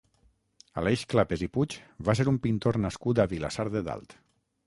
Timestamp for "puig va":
1.57-2.17